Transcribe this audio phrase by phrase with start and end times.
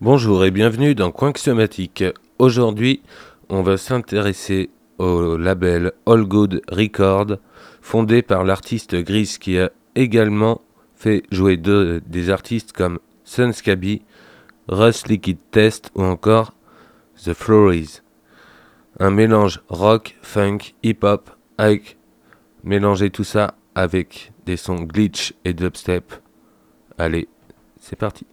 [0.00, 2.02] Bonjour et bienvenue dans Somatique.
[2.40, 3.00] Aujourd'hui,
[3.48, 7.38] on va s'intéresser au label All Good Record,
[7.80, 10.62] fondé par l'artiste Gris qui a également
[10.96, 14.02] fait jouer des artistes comme Sunscaby,
[14.66, 16.54] Russ Liquid Test ou encore
[17.24, 18.00] The Flories.
[18.98, 21.98] Un mélange rock, funk, hip-hop avec
[22.64, 26.12] mélanger tout ça avec des sons glitch et dubstep.
[26.98, 27.28] Allez,
[27.80, 28.26] c'est parti.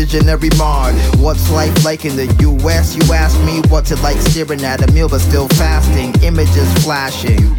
[0.00, 0.94] Visionary marred.
[1.20, 2.96] What's life like in the US?
[2.96, 6.14] You ask me, what's it like staring at a meal but still fasting?
[6.22, 7.54] Images flashing.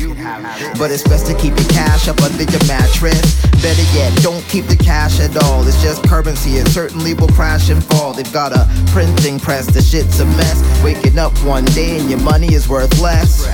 [0.79, 3.45] But it's best to keep your cash up under your mattress.
[3.61, 5.67] Better yet, don't keep the cash at all.
[5.67, 8.13] It's just currency, it certainly will crash and fall.
[8.13, 10.83] They've got a printing press, the shit's a mess.
[10.83, 13.45] Waking up one day and your money is worth less.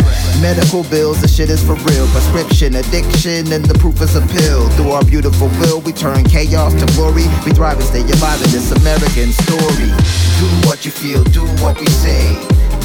[0.42, 2.06] Medical bills, the shit is for real.
[2.14, 4.70] Prescription, addiction, and the proof is a pill.
[4.78, 7.26] Through our beautiful will, we turn chaos to glory.
[7.44, 9.90] We thrive and stay alive in this American story.
[10.38, 12.36] Do what you feel, do what we say.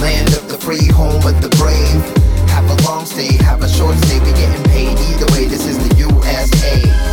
[0.00, 2.03] Land of the free, home of the brave.
[2.48, 5.44] Have a long stay, have a short stay, we getting paid either way.
[5.44, 7.12] This is the USA.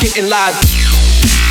[0.00, 1.43] Getting live.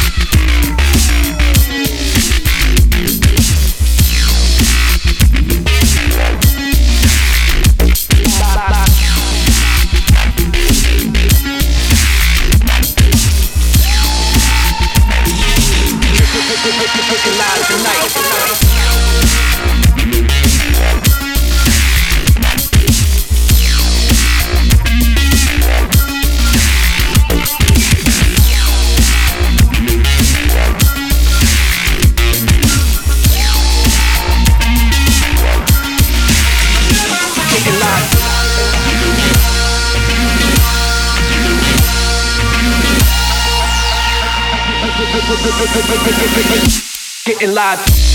[47.26, 48.13] Getting live.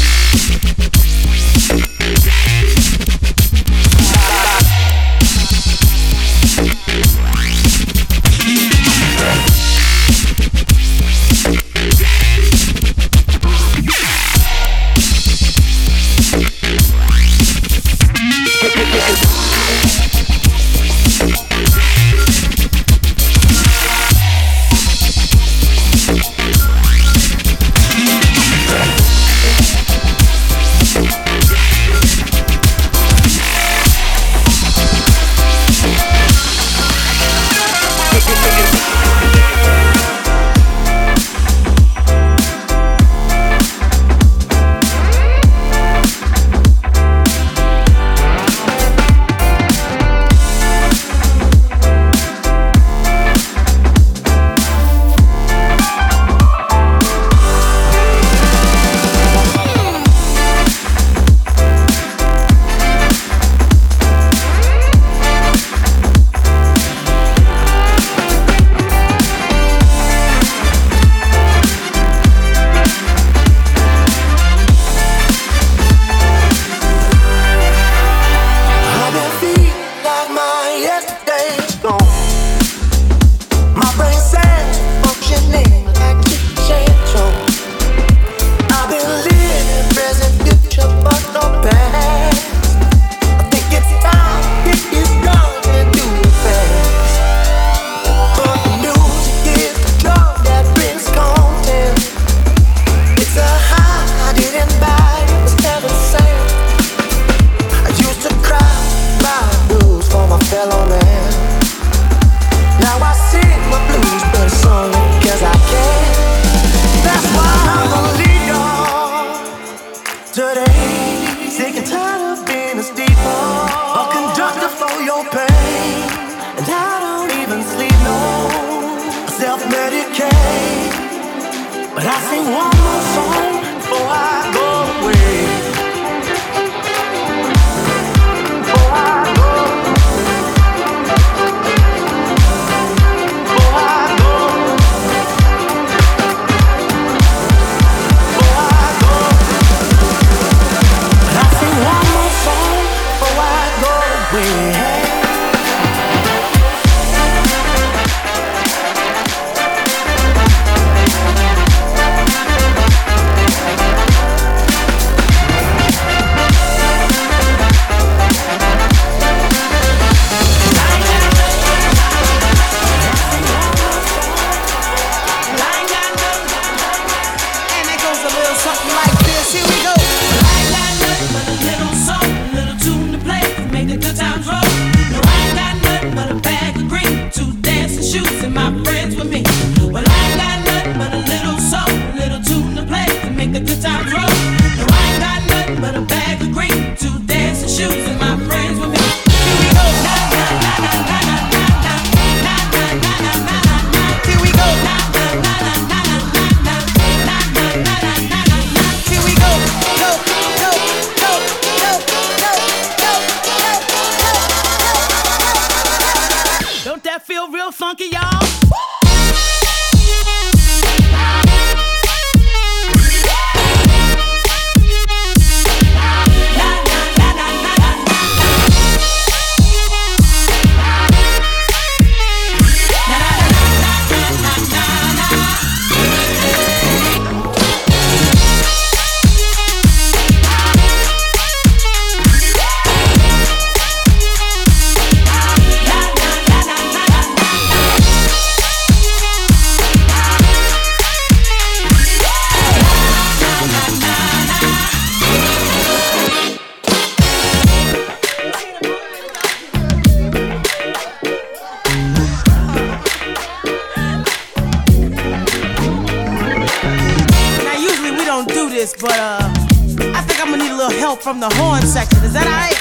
[271.28, 272.24] from the horn section.
[272.24, 272.80] Is that alright?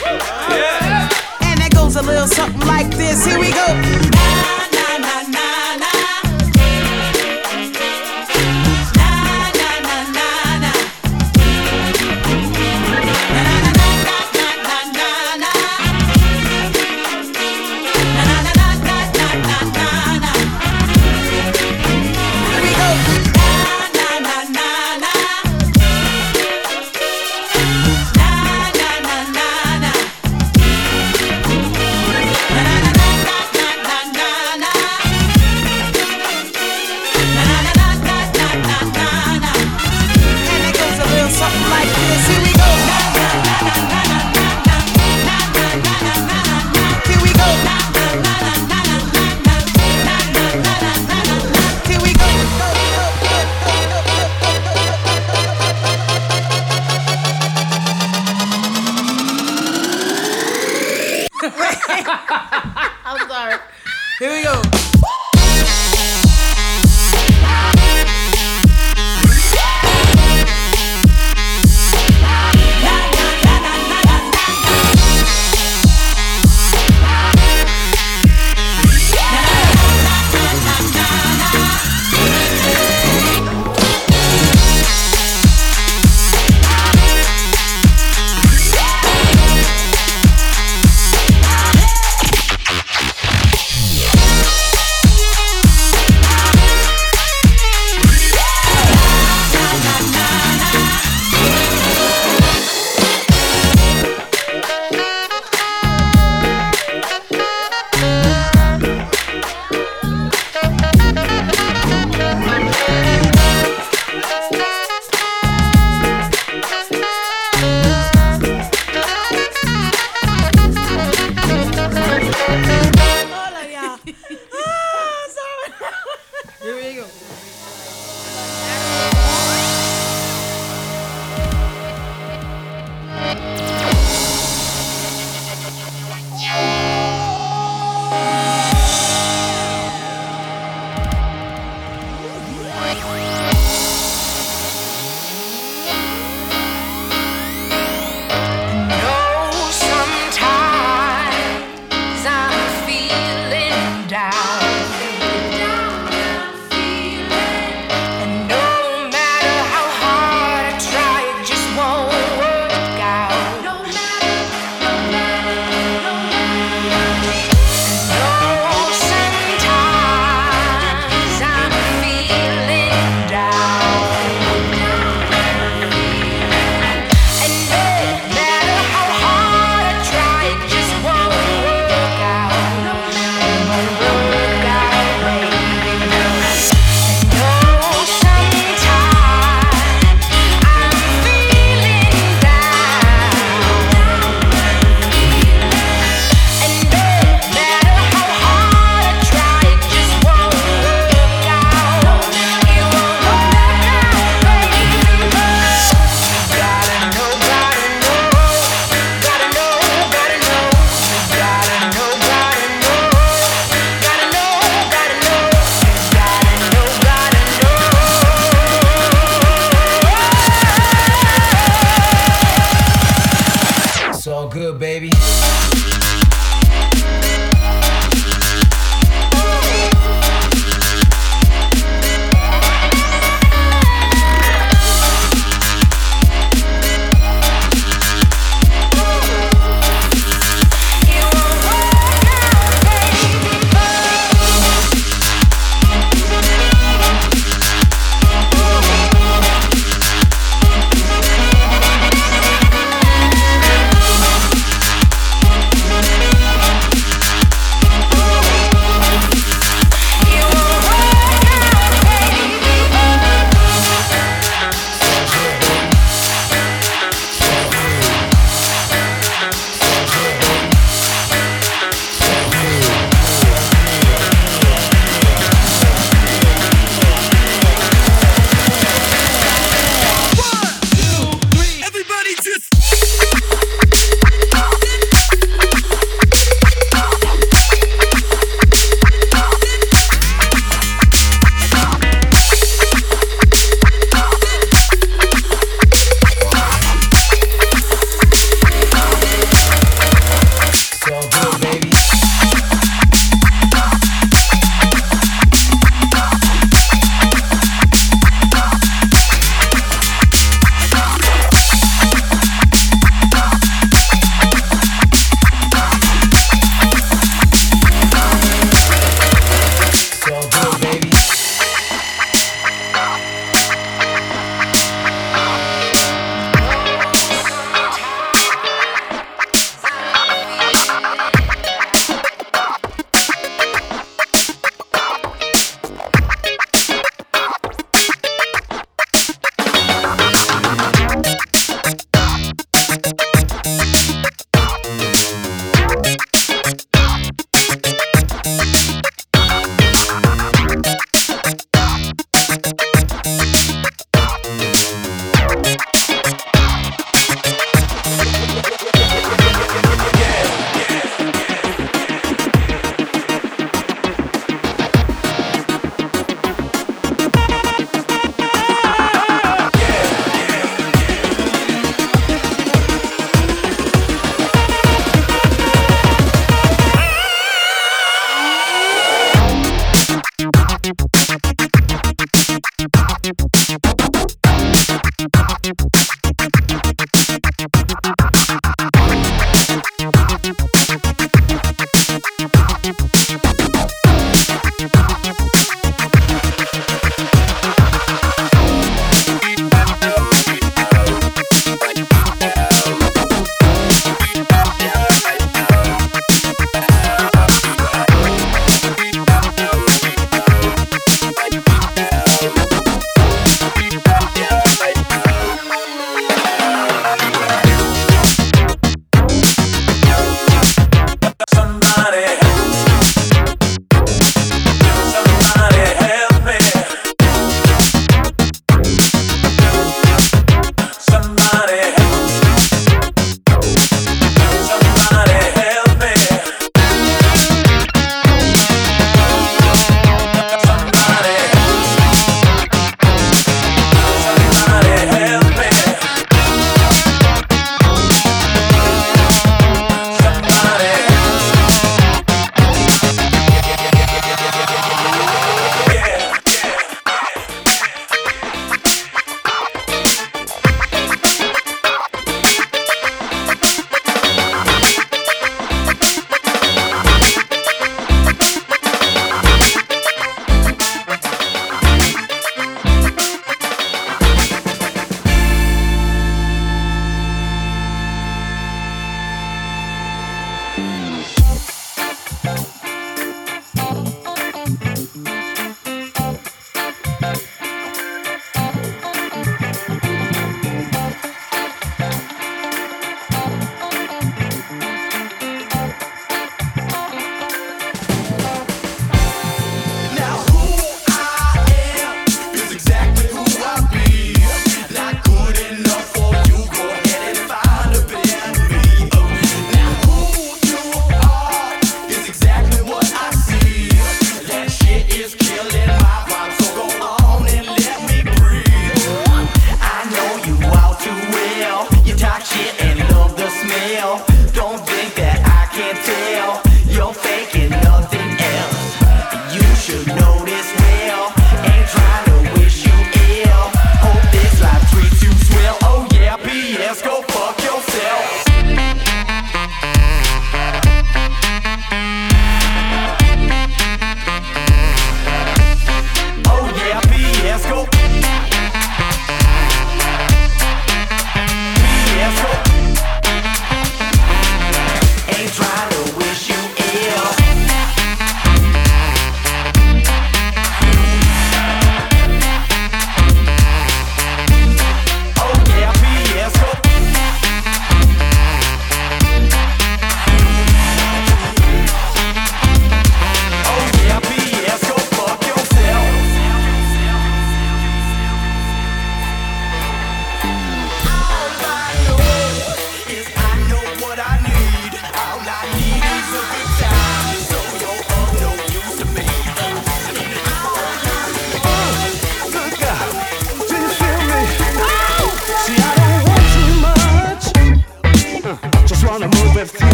[0.55, 1.09] Yeah.
[1.51, 3.25] And that goes a little something like this.
[3.25, 4.66] Here we go.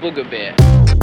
[0.00, 0.99] Booger bear.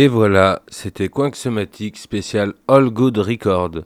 [0.00, 3.82] Et voilà, c'était Somatic spécial All Good Record.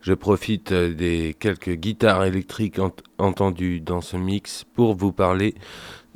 [0.00, 2.80] Je profite des quelques guitares électriques
[3.18, 5.54] entendues dans ce mix pour vous parler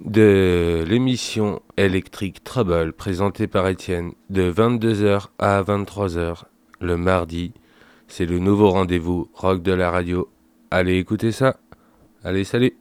[0.03, 6.45] de l'émission Electric Trouble présentée par Étienne de 22h à 23h
[6.81, 7.53] le mardi.
[8.07, 10.31] C'est le nouveau rendez-vous rock de la radio.
[10.70, 11.59] Allez écouter ça.
[12.24, 12.72] Allez, salut